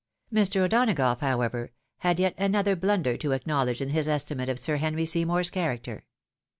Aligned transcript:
Mr. 0.33 0.61
O'Donagough, 0.61 1.19
however, 1.21 1.73
had 1.99 2.19
yet 2.19 2.33
another 2.35 2.75
blunder 2.75 3.15
to 3.17 3.33
acknowledge 3.33 3.81
in 3.83 3.89
his 3.89 4.07
estimate 4.07 4.49
of 4.49 4.57
Sir 4.57 4.77
Henry 4.77 5.05
Seymour's 5.05 5.51
character. 5.51 6.05